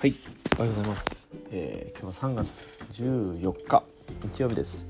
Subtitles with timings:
[0.00, 0.14] はい、
[0.56, 1.26] おはようございます。
[1.50, 3.82] えー今日は3月14日
[4.22, 4.86] 日曜日です。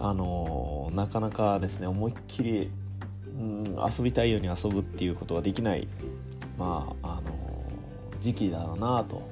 [0.00, 2.68] あのーなかなかですね思いっきり、
[3.38, 5.86] うん、遊びたいように遊ぶっていうことができない
[6.58, 9.22] まああのー時期だろうなと。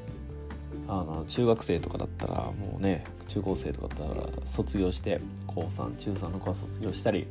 [0.86, 7.27] あの中学生とかだったらもうね中高生とかだったら卒業して高3中3の子は卒業したり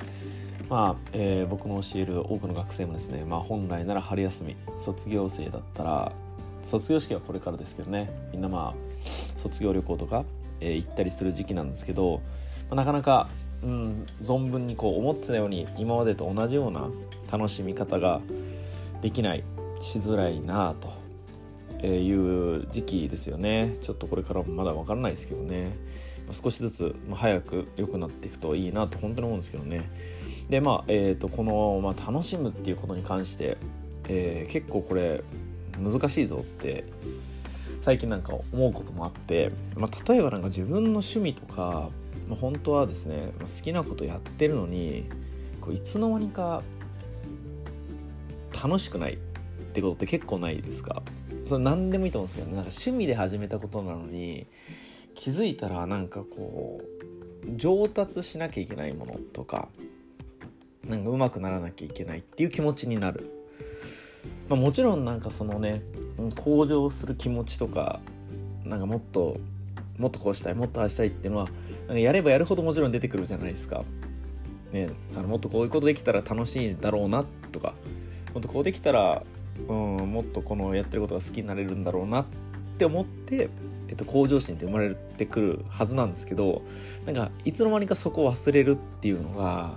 [0.68, 6.11] まあ、えー僕の教える多くの学生もですね、まあ、本来なら春休み卒業生だったら
[6.65, 8.10] 卒業式はこれからですけどね。
[8.32, 10.25] みんなまあ卒業旅行とか、
[10.60, 12.21] えー行ったりする時期なんですけど、
[12.69, 13.29] まあなかなか、
[13.64, 16.89] うん、存分にこう思ってたように今までと同じような
[17.32, 18.21] 楽しみ方が
[19.01, 19.43] できない
[19.79, 20.93] しづらいなと
[21.79, 23.77] えーいう時期ですよね。
[23.82, 25.77] ちょっとこれからもまだ分からないですけどね、
[26.32, 29.89] 少しずつ、早く良くなっていくといいなと本当に思うんですけどね。
[30.50, 33.58] でまあ、えー、とこの、まあ、楽しむっていうことに関して、
[34.08, 35.23] えー結構これ
[35.79, 36.85] 難しいぞって
[37.81, 41.89] 最近なんか思うこともあって、まあ、例えばなんか自分の趣味とか、
[42.27, 45.07] まあ、本当はですね、好きなことやってるのに
[45.61, 46.63] こういつの間にか
[48.63, 49.17] 楽しくないっ
[49.73, 51.03] てことって結構ないですか？
[51.45, 54.47] それ何でもいいと思うんですけど、ね、なんか趣味で始めたことなのに
[55.13, 56.81] 気づいたらなんかこ
[57.45, 59.67] う上達しなきゃいけないものとか
[60.83, 63.29] なんか上手くならなきゃいけないっていう気持ちになる、
[64.49, 65.81] まあ、もちろんなんかそのね
[66.35, 67.99] 向上する気持ちとか
[68.63, 69.37] なんかもっと
[69.97, 71.47] もっとこうしたいもっとああしたいっていうのは
[71.87, 73.83] なんかやればやるほどもちろん出てくるじゃないですか。
[74.71, 77.75] ね、あのもっとこういうことできたら楽しいだろうなとか
[78.33, 79.23] もっとこうできたら、
[79.69, 82.25] うん、もっとこのやってることが好きになれるんだろうなっ
[82.77, 83.49] て思って、
[83.87, 86.63] えっと、向上心って生まれてくるはずなんですけど
[87.05, 89.75] なんかいつの間にかそこを忘れるっていうのが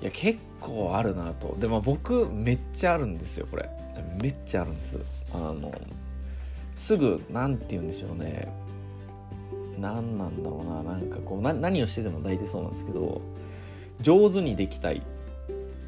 [0.00, 1.56] いや結構あるなと。
[1.58, 3.68] でも僕めっちゃあるんですよこれ。
[4.20, 4.98] めっちゃあるんです。
[5.32, 5.72] あの
[6.76, 8.52] すぐなんて言うんでしょうね。
[9.78, 10.82] 何なんだろうな。
[10.82, 13.20] なんかこう何をしてても大体そうなんですけど
[14.00, 15.02] 上手にできたい。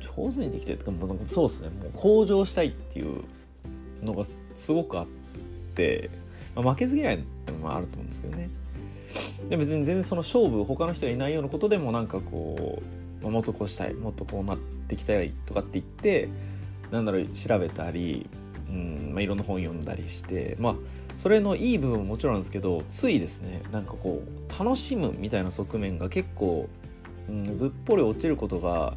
[0.01, 1.69] 上手にできたいとかもうなんかそうですね。
[1.69, 3.23] もう向上したいっていう
[4.03, 5.07] のがすごくあっ
[5.75, 6.11] て、
[6.55, 8.51] まあ負けず嫌いってのもあると思うんですけどね。
[9.49, 12.83] で別に全然その勝負他の人がいないようなことでもなんかこう、
[13.23, 16.29] まあもっとこうしたいもっとこうなっていきたいとかって言って
[16.91, 18.29] なんだろう調べたり、
[18.69, 20.75] うんまあ、いろんな本読んだりしてまあ
[21.17, 26.69] それのいい部分ももちろんなんですけどついですねなんかこう楽しむみたいな側面が結構、
[27.29, 28.97] うん、ずっぽり落ちることが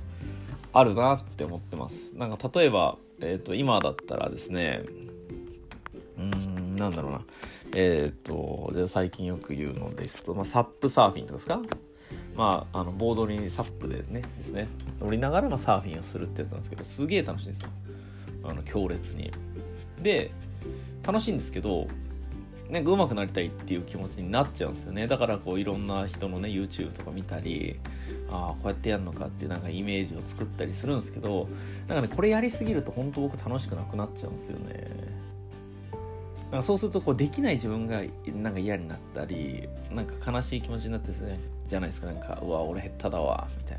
[0.71, 2.15] あるなって思ってます。
[2.15, 4.83] なんか例えば、えー、と今だったらですね
[6.17, 7.21] うんなんだろうな。
[7.75, 11.61] えっ、とじゃあ最近よく言うのですと、まあ、サップサーフィンとかですか？
[12.35, 14.67] まあ、あのボードにサップでねですね。
[14.99, 17.69] 乗りながらまサーフィンをするってやつなんですけどすげえ楽しいんですよ。
[18.43, 19.31] あの強烈に。
[20.01, 20.31] で
[21.05, 21.87] 楽しいんですけど
[22.69, 25.05] なんか上手くなりたいっていう気持ちになっちゃうんですよね。
[25.07, 27.79] だからこういろんな人のね YouTube とか見たり
[28.31, 31.47] ああこうやってやるのかっていうなんかイメージを作ったりするんですけど
[31.87, 34.87] なんかねこれやりすぎると本当僕楽しくなくなっちゃうんですよね。
[36.53, 42.05] なんかそうするとこうできない自分がなんか嫌になったりなんか悲しい気持ちになってですねじゃないですか。
[42.05, 43.77] なんかうわ俺下手だわみたい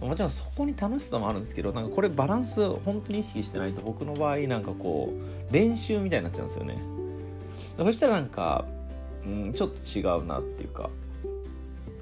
[0.00, 0.06] な。
[0.06, 6.76] もちろんそこに楽しさもあるんですけどなんかこれバランス本当に意識してないと僕の場合なんかこう練習みたいになっちゃうんですよね。
[7.78, 8.66] そしたらなんか、
[9.24, 10.90] うん、ちょっと違うなっていうか。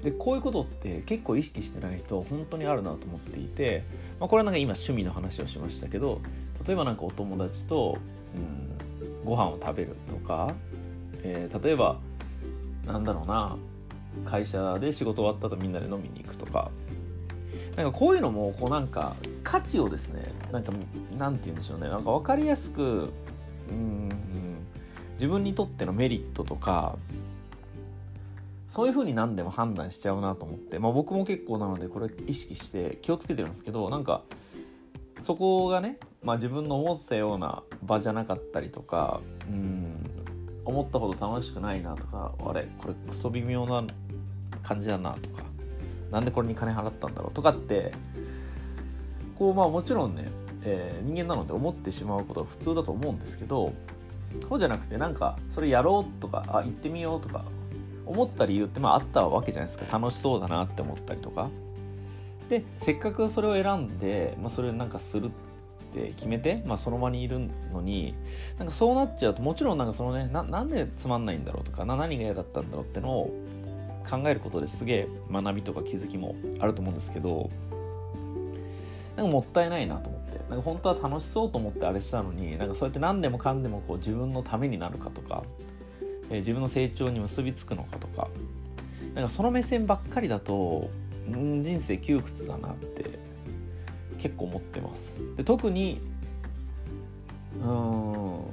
[0.03, 3.85] でこういうことって結構意識してない人本当にあるなと思っていて、
[4.19, 6.19] まあ、これはなんか今趣味の話をしましたけど
[6.67, 7.97] 例えばなんかお友達と、
[8.35, 8.72] うん、
[9.23, 10.53] ご飯を食べるとか、
[11.23, 11.99] えー例えば
[12.85, 13.55] なんだろうな
[14.25, 16.71] 会社で仕事終わった後みんなで飲みに行くとか。
[17.75, 20.71] なんかこういうのもこうなんか価値をですねなんか
[21.17, 21.87] なんて言うんでしょうね。
[21.87, 23.09] なんか分かりやすく
[23.69, 24.09] うん
[25.13, 26.97] 自分にとってのメリットとか
[28.69, 34.23] そういうふうに何でも判断しちゃうなと思って、まあ、僕も結構なのでこれ意識して気をつけてるんですけどなんか
[35.23, 40.09] そこがね、まあ、自分の思ったような場じゃなかったりとかうん
[40.65, 43.85] 思ったほど楽しくないなとかあれこれクソ微妙な
[44.61, 45.43] 感じだなとか
[46.11, 47.93] なんでこれに金払ったんだろうとかって
[49.39, 50.29] こうまあもちろんね、
[50.63, 53.73] えー人間なので思ってしまうことは普通だと思うんですけど
[54.47, 57.45] そうじゃなくてなんかそれやろうとかあ行ってみようとか
[58.05, 59.97] 思った理由ってまああったわけじゃないですか。
[59.97, 61.49] 楽しそうだなって思ったりとか。
[62.49, 65.29] でせっかくそれを選んで、まあ、それなんかするっ
[65.93, 67.39] て決めて、まあ、その場にいる
[67.71, 68.15] のに
[68.57, 73.33] なんかそうなっちゃうともちろんなんかそのねななんでつまんないんだろうとかな何が嫌だったんだろうってのを
[74.09, 77.49] 考えることですげえ学びとか気づきもあると思うんですけど
[79.15, 85.43] なんかもったいないなと思ってなんか本当は楽しそうと思ってあれしたのになんかそうやって何でもかんでもこう自分のためになるかとか、
[86.29, 88.27] えー、自分の成長に結びつくのかとか
[89.13, 90.89] なんかその目線ばっかりだと
[91.27, 93.19] 人生窮屈だなって
[94.17, 95.13] 結構思ってます。
[95.37, 96.01] で特に
[97.61, 98.43] うーん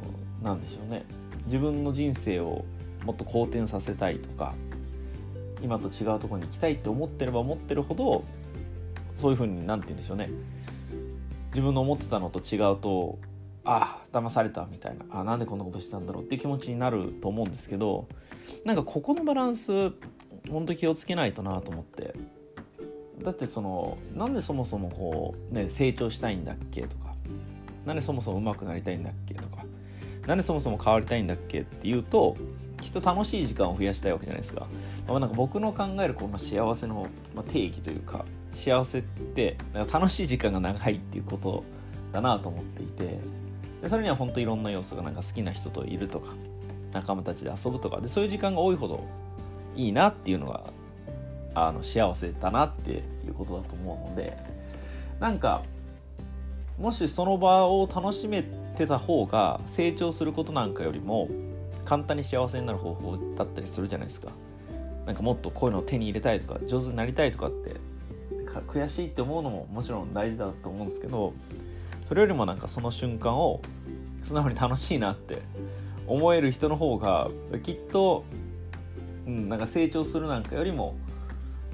[0.42, 1.04] なんでしょうね。
[1.46, 2.64] 自分の人生を
[3.04, 4.54] もっと好転させたいとか
[5.62, 8.24] 今と違うとこに行きたいって思ってれば思ってるほど
[9.16, 10.30] そういうふうに何て言うんでしょうね。
[11.50, 13.18] 自分の思ってたのと違うと
[13.64, 18.06] ああ騙されたみたいなあなんでこんなことしたんだろうっていう気持ちになると思うんですけど
[18.64, 19.92] なんかここのバランス
[20.48, 22.14] 本当気をつけないとなと思って。
[23.22, 27.14] だってそのなんでそもそもこう、ね、成長したいんだっけとか
[27.84, 29.64] なんでそもそも上手くなりたいんだっけとか
[30.26, 32.36] なんでそもそも変わりたいんだっけっていうと
[32.80, 34.66] きっと楽しい時間を増やしたいわけじゃないですか,、
[35.08, 37.08] まあ、なんか僕の考えるこの幸せの
[37.52, 39.56] 定義というか幸せって
[39.92, 41.64] 楽しい時間が長いっていうこと
[42.12, 43.18] だなと思っていて
[43.82, 46.34] でそれには本当いろんな要素がなんか好きな人といるとか
[46.92, 49.04] 仲間たちで遊ぶとかでそういう時間が多いほど
[49.76, 50.64] いいなっていうのが
[51.54, 52.90] あの幸せだなって
[53.26, 54.36] いうことだと思うので
[55.18, 55.62] なんか
[56.78, 58.42] もしその場を楽しめ
[58.76, 61.28] てた方が成長することなんかよりも
[61.84, 64.30] 簡単に幸せになる方法だったりするじゃないですか。
[65.06, 67.76] なんかもっとこういうのを手に入れたいとか上手になりたいとかって
[68.68, 71.32] 悔しいって思うのももちろん大事だと思うんですけど
[72.06, 73.60] それよりもなんかその瞬間を
[74.22, 75.42] 素直に楽しいなって
[76.06, 77.28] 思える人の方が
[77.62, 78.24] きっと、
[79.26, 80.96] うん、なんか成長するなんかよりも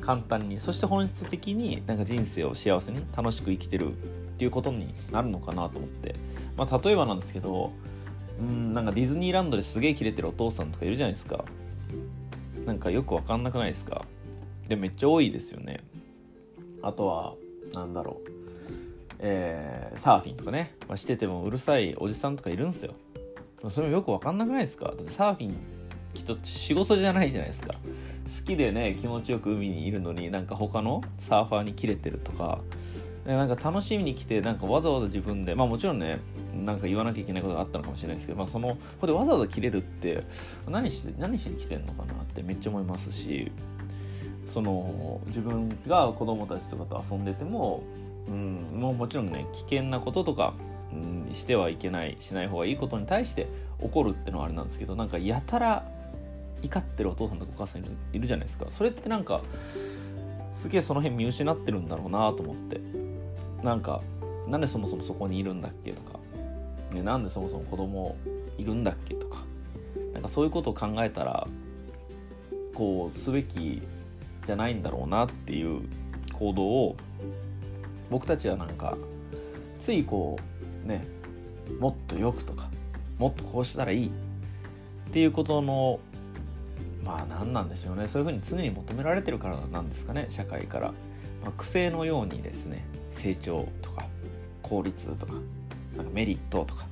[0.00, 3.94] 簡単にそして本質的になんか人生を幸せに楽しく生きてるっ
[4.38, 6.14] ていうことになるのかなと思って、
[6.56, 7.72] まあ、例えばなんですけど
[8.38, 11.44] うんなんかディズニーランドですげえキレてるお父さんとかいるじゃないですか。
[12.66, 14.04] なんかよくわかんなくないですか？
[14.68, 15.80] でめっちゃ多いですよね。
[16.82, 17.34] あとは
[17.74, 18.30] なんだろう。
[19.20, 22.92] えー、サーフィンとかね、まあ、しててもうるさいおじさんとかいるんですよ。
[23.68, 24.86] それもよくわかんなくないですか？
[24.86, 25.56] だってサーフィン
[26.16, 27.74] きっと仕事じゃないじゃないですか。
[27.74, 32.60] 好きでね気持ちよく海にいるのになんか他のサーファーにキレてるとか。
[33.26, 36.20] なんか楽しみに来てなんかわざわざ自分でまあもちろんね
[36.64, 40.22] なんか言わなきゃいけないことがあったのかもしれないですけど、まあ、そのここでわざわざ切れるって
[40.68, 43.50] 何して何しに来てんのかなってめっちゃ思いますし
[44.46, 47.82] その自分が子供たちとかと遊んでても、
[48.28, 50.54] うん、もうもちろんね危険なこととか、
[50.92, 53.48] うん、してはいけないしない方がいいことに対して
[53.80, 55.95] 怒るってのはあれなんですけどなんかやたら
[56.62, 58.66] 怒ってるお父さんとかお母さんいるじゃないですか。
[58.70, 59.40] それってなんか
[60.52, 62.80] すげえその辺見失ってるんだろうなと思って。
[63.62, 64.02] なんか
[64.46, 66.18] なんでそもそもそこにいるんだっけとか、
[66.92, 68.16] ね、なんでそもそも子供
[68.58, 69.44] いるんだっけとか。
[70.12, 71.46] なんかそういうことを考えたら
[72.74, 73.82] こうすべき
[74.46, 75.82] じゃないんだろうなっていう
[76.32, 76.96] 行動を
[78.10, 78.96] 僕たちはなんか
[79.78, 80.38] ついこ
[80.84, 81.06] うね
[81.78, 82.70] もっとよくとか
[83.18, 84.10] もっとこうしたらいいっ
[85.12, 86.00] ていうことの
[87.06, 88.08] まあ何なんでしょうね。
[88.08, 90.26] そういうふうに常に求められてるからなんですかね。
[90.28, 90.88] 社会から、
[91.42, 92.84] まあ、癖のようにですね。
[93.10, 94.04] 成長とか
[94.62, 95.32] 効率とか
[95.96, 96.86] なんかメリットとか。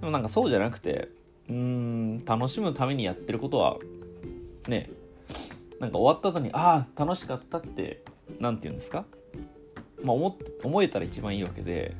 [0.00, 1.08] でもなんかそうじゃなくて
[1.48, 3.78] うん楽しむためにやってることは
[4.66, 4.90] ね
[5.78, 8.02] なんか終わった後にああ楽しかったって
[8.40, 9.04] 何て言うんですか？
[10.02, 11.94] まあ思思えたら一番いいわけで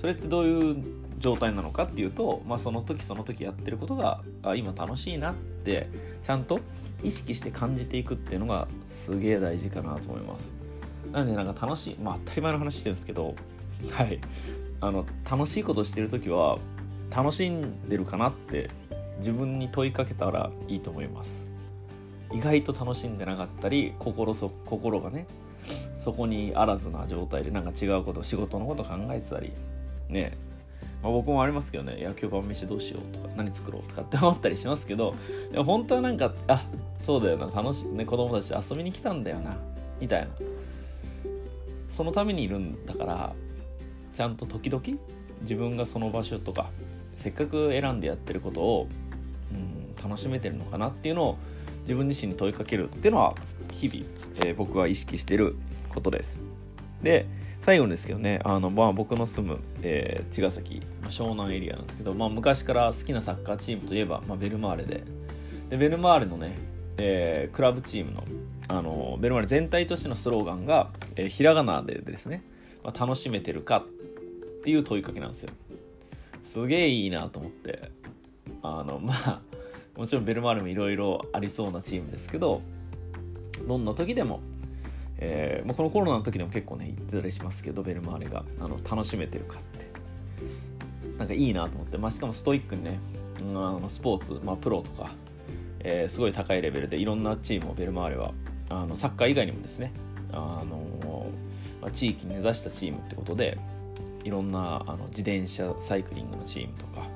[0.00, 0.84] それってどういう
[1.18, 5.88] 状態なのかっていうと、まあ、その時その時やってることがあ今楽しいなって
[6.22, 6.60] ちゃんと
[7.02, 10.52] 意識して感じていくっていうのがすげえ大事かなと思います。
[11.12, 13.34] なのでなんか楽しいまあ当たり前の話してるんですけど
[13.92, 14.18] はい。
[14.80, 16.58] あの楽しいことしてる時は
[17.14, 18.70] 楽しんでるかなって
[19.18, 21.48] 自分に問いかけたらいいと思います。
[22.32, 25.26] 意外と楽しんでなかったり心そ心がね
[25.98, 29.52] そこにあらずな状態でなんか違うこと仕事のこと考えてたり
[30.08, 30.36] ね
[31.02, 35.14] まあ、僕もありますけどね、いや、今日晩飯どうしようとか、何作ろうとかって思ったりしますけど、
[35.52, 36.64] でも本当はなんか、あ
[36.98, 39.56] そうだよな、楽しい、ね、子供たち遊びに来たんだよな、
[40.00, 40.28] みたいな。
[41.88, 43.34] そのためにいるんだから、
[44.14, 44.82] ちゃんと時々、
[45.42, 46.70] 自分がその場所とか、
[47.16, 48.88] せっかく選んでやってることを、
[49.52, 51.38] うん、楽しめてるのかなっていうのを
[51.82, 53.34] 自分自身に問いかけるっていうのは、
[53.70, 54.04] 日々、
[54.38, 55.56] えー、僕は意識してる
[55.88, 56.38] ことです。
[57.02, 57.26] で、
[57.66, 65.02] 最後ですけどねあの、まあ、僕の住む、えー、茅ヶ崎、まあ、湘南エリアなんですけど、まあ、昔から好きなサッカーチームといえば、まあ、ベルマーレで。
[65.68, 66.56] でベルマーレのね、
[66.96, 68.22] えー、クラブチームの
[68.68, 72.44] あのベルマーレ全体としてのスローガンが、えー、ひらがなでですね、
[72.84, 73.84] まあ、楽しめてるかっ
[74.62, 75.50] ていう問いかけなんですよ。
[76.42, 77.90] すげえいいなと思って。
[78.62, 79.40] あのまあ
[79.96, 82.62] もちろんベルマーレもいろいろありそうなチームですけど
[83.66, 84.40] どんな時でも
[85.18, 89.86] えー、このコロナの時でも結構ね言ってたりしますけどベルマーレがあの楽しめてるかって。
[91.18, 92.98] なんかいいなと思って、まあ、しかもストイックにね、
[93.42, 95.10] うん、あのスポーツ、まあ、プロとか、
[95.80, 98.32] えー、すごい高いレベルでいろんなチームをベルマーレは
[98.68, 99.92] あのサッカー以外にもですね
[100.32, 101.30] あの、
[101.80, 103.58] まあ、地域に根ざしたチームってことで
[104.24, 107.06] いろんなあの自転車サイクリングのチームとか、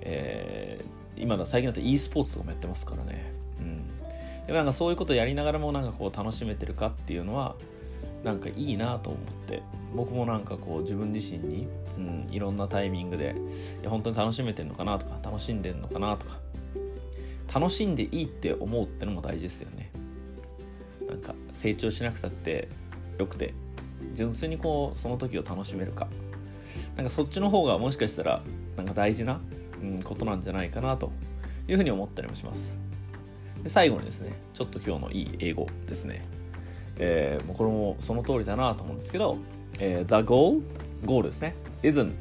[0.00, 3.32] えー、今だ最近だと e スポーツとかもやってますからね、
[4.48, 7.54] でもなんかそういうことやりながらもなんかこう楽しめてるかっていうのは
[8.24, 9.62] なんかいいなと思って。
[9.94, 13.34] 僕もなんかこう自分自身に、うん、いろんなタイミングで
[13.80, 16.38] いや本当に楽しめてるのかなとか楽しんでるのかなとか
[17.52, 19.90] 楽しんでいいって思うってのも大事ですよね。
[21.08, 22.68] なんか成長しなくたって
[23.18, 23.54] よくて
[24.14, 26.08] 純粋にこうその時を楽しめるか。
[26.96, 28.42] なんかそっちの方がもしかしたら
[28.76, 29.40] なんか大事な、
[29.82, 31.12] うん、ことなんじゃないかなと
[31.66, 32.76] いうふうに思ったりもします。
[33.62, 36.26] で最後にですねちょっと今日のいい英語ですね。
[37.00, 39.38] えー、もうこれもその通りだなと思うんですけど、
[39.78, 40.62] えー、The goal
[41.04, 41.54] ゴールですね。
[41.82, 42.12] isn't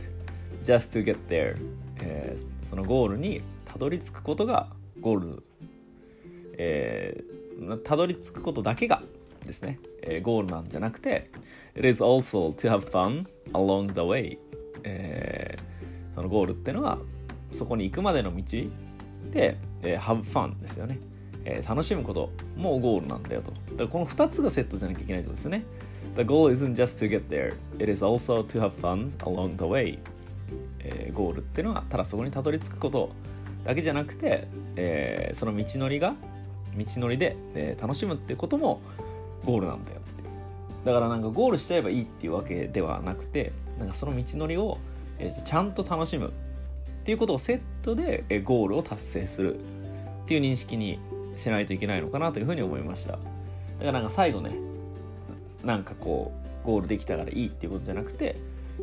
[0.63, 1.57] just to get there、
[2.01, 4.67] えー、そのゴールにたどり着くことが
[4.99, 5.43] ゴール、
[6.57, 9.01] えー、たどり着くことだけが
[9.43, 11.29] ですね、えー、ゴールなんじゃなくて
[11.75, 14.37] It is also to have fun along the way、
[14.83, 16.99] えー、そのゴールっていうのは
[17.51, 18.43] そこに行くまでの道
[19.31, 20.99] で、えー、have fun ですよね。
[21.49, 23.51] えー、楽しむこともゴールなんだよと。
[23.51, 25.63] だからこの2つがセットじゃなきゃいけないってことですね。
[26.17, 29.97] The goal isn't just to get there, it is also to have fun along the way.
[30.79, 33.11] えー、ゴールっていうのはただそこにたどり着くこと
[33.63, 36.15] だけじゃなくて、えー、その道のりが
[36.77, 38.81] 道のりで、えー、楽しむってことも
[39.45, 40.23] ゴールなんだよって。
[40.83, 44.79] だからなんかゴールしちゃえばいいっていうわけではなくて、なんかその道のりを、
[45.17, 46.31] えー、ちゃんと楽しむっ
[47.05, 49.59] ていうことをセットで、えー、ゴールを達成するっ
[50.25, 50.99] ていう認識に
[51.37, 53.21] しないといけないのかなというふうに思いましただか
[53.79, 54.51] らなんか最後ね
[55.63, 56.31] なんかこ
[56.63, 58.35] うゴールできたからいいっていうことじゃなくて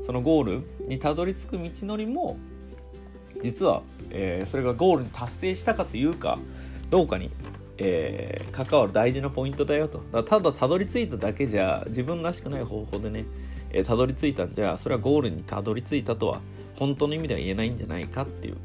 [0.02, 2.36] そのゴールにたどり着く道のりも
[3.42, 6.38] 実は、えー、それがゴールに達成したかというか
[6.90, 7.30] どうかに、
[7.78, 13.24] えー、関わる大事なポイントだよとただたどり着いただけじゃ自分らしくない方法でね、
[13.70, 16.40] えー、たどり着いたんじゃそれはゴールにたどり着いたとは
[16.76, 18.56] 本当の意味では言えないんじゃないかっていう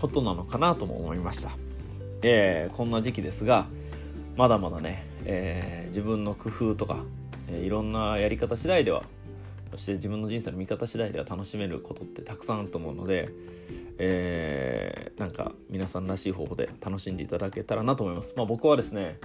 [0.00, 1.52] ことなのかなとも思いました。
[2.22, 3.66] えー、こんな時期ですが
[4.36, 7.04] まだまだね、えー、自分の工夫とか、
[7.48, 9.02] えー、いろんなやり方次第では
[9.72, 13.30] そして自分の人生の見方次第では楽しめることってたくさんあると思うので、
[13.98, 18.34] えー、なんか皆さんらしい方法で楽しんでいただけたらなと思います。
[18.36, 19.18] まあ、僕はですね、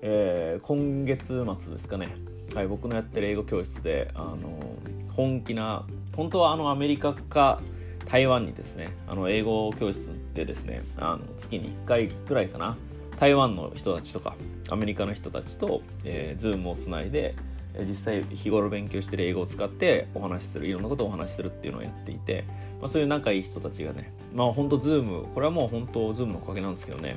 [0.00, 2.16] えー、今月末ですかね、
[2.54, 4.58] はい、僕のやってる英語教室で、あの
[5.14, 5.84] 本気な
[6.16, 7.60] 本当はあのアメリカか
[8.10, 12.76] 台湾にですねあの英語教室でですねあの月に1回くらいかな
[13.20, 14.34] 台湾の人たちとか
[14.70, 17.36] アメリカの人たちと、えー、 Zoomをつないで
[17.86, 22.44] 実際日頃勉強してる英語を使ってお話しするいろんなことをお話しするっていうのをやっていて、
[22.80, 27.16] まあ、そういう仲いい人たちがねまあ本当 Zoomこれはもう本当 Zoomのおかげなんですけどね、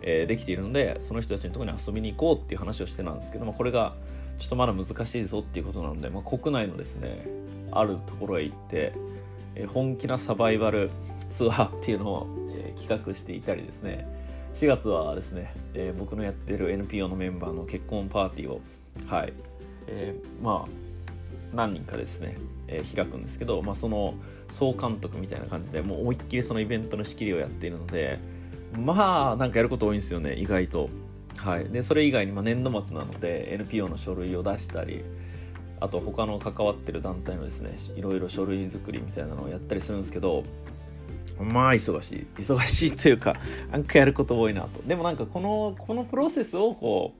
[0.00, 3.94] えー、できているのでその人たちのところに遊びに行こうっていう話をしてたんですけどもこれが
[4.38, 7.26] ちょっとまだ難しいぞっていうことなので、まあ、国内のですね
[7.70, 8.94] あるところへ行って
[9.54, 10.90] え本気なサバイバル
[11.30, 14.06] ツアーっていうのを、え企画していたりですね
[14.54, 18.60] 4月はですね、え僕のやってる NPO のメンバーの結婚パーティーを
[19.06, 19.32] はい、
[19.86, 20.82] えー、まあ
[21.54, 24.14] 何人かですね、え、開くんですけど、まあ、その
[24.50, 28.18] 総監督みたいな感じでもう思いっきりそのイベントの仕切りをやっているので
[28.78, 30.88] まあなんかやること多いんですよね意外と。
[31.36, 35.02] はい、でそれ以外にまあ年度末なので NPO の書類を出したり
[35.82, 40.44] あと他の関わってる団体のですねいろいろ書類作りみたいなのをやったりするんですけど
[41.40, 42.26] まあ忙しい。
[42.36, 43.36] 忙しいというか
[43.72, 44.80] なんかやること多いなと。
[44.82, 47.14] でもなんかこのこのプロセスをこ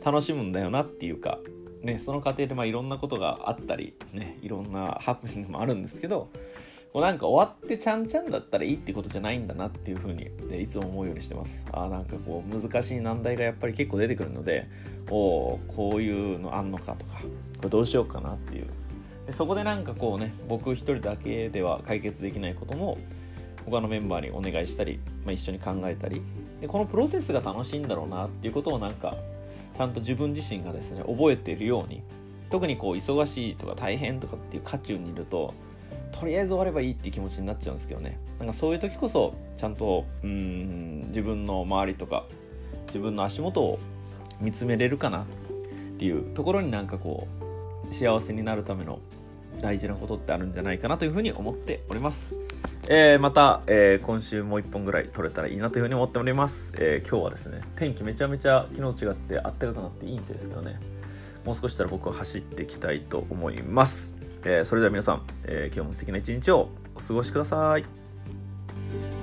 [0.00, 1.38] う楽しむんだよなっていうか
[1.80, 6.28] ねその過程でまあいろんなことがあったりねいろんなハプニングもあるんですけど
[6.92, 11.64] こうなんか終わってちゃんちゃんだったらいいってことじゃないんだなっていうふうにでいつも思うようにしてます。
[11.72, 14.68] あなんかこう難しい難題がやっぱり結構出てくるので
[15.10, 17.22] おおこういうのあんのかとか
[17.56, 18.66] これどうしようかなっていう。
[19.26, 22.98] でそこでなんかこうね僕一人だけでは解決できないことも
[23.64, 26.20] 他のメンバーにお願いしたり、まあ、一緒に考えたり
[26.60, 29.16] でこのプロセスが楽しいんだろうなっていうことをなんか
[29.76, 32.02] ちゃんと自分自身がですね覚えているように
[32.50, 35.54] 特にこう忙しいとか大変とかっていう渦中にいると
[36.12, 42.24] とりあえず終わればいいっていう気持ちになっちゃうんですけどねなんかそういう時こそちゃんとうん自分の周りとか
[42.88, 43.78] 自分の足元を
[44.40, 45.26] 見つめれるかなっ
[45.98, 47.26] ていうところになんかこ
[47.90, 49.00] う幸せになるための
[49.60, 52.34] 大事なことってあるんじゃないかなというふうに思っております。
[52.88, 56.74] えー、また、えー、今週もう一本ぐらい撮れたらいいなというふうに思っております。
[56.78, 60.80] えー、今日はですね、天気めちゃめちゃ昨日違ってあったかくなっていいんですけどね、
[61.44, 64.14] もう少ししたら僕は走っていきたいと思います。
[64.44, 69.21] えー、それでは皆さん、えー、今日も素敵な一日をお過ごしください。